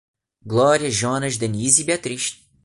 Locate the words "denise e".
1.37-1.85